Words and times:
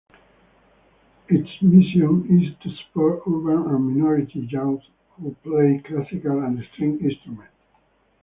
Its 1.29 1.61
mission 1.61 2.25
is 2.27 2.57
to 2.63 2.71
support 2.75 3.21
urban 3.27 3.71
and 3.75 3.85
minority 3.93 4.39
youth 4.51 4.81
who 5.11 5.35
play 5.43 5.79
classical 5.85 6.59
string 6.73 6.97
instruments. 7.01 7.53